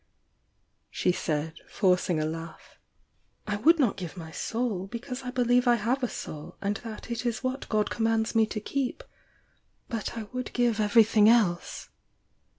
[0.89, 2.79] she said, forcing a laugh.
[3.45, 7.11] "I would not give my soul, because I believe I have a soul, and that
[7.11, 9.03] it is what God commands me to keep,—
[9.89, 11.89] but I would give everything else!"